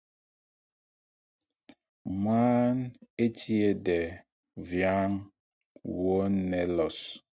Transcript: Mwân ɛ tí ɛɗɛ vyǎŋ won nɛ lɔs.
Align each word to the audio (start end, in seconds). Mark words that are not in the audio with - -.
Mwân 2.21 2.77
ɛ 3.23 3.25
tí 3.37 3.53
ɛɗɛ 3.71 3.99
vyǎŋ 4.67 5.09
won 6.01 6.31
nɛ 6.49 6.59
lɔs. 6.77 6.99